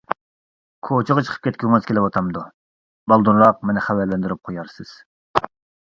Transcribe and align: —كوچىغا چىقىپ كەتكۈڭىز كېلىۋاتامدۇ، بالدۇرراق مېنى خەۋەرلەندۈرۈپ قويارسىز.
—كوچىغا 0.87 1.23
چىقىپ 1.27 1.43
كەتكۈڭىز 1.49 1.85
كېلىۋاتامدۇ، 1.91 2.45
بالدۇرراق 3.13 3.63
مېنى 3.71 3.87
خەۋەرلەندۈرۈپ 3.91 4.47
قويارسىز. 4.51 5.01